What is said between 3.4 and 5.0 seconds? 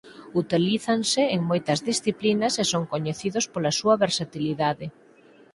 pola súa versatilidade.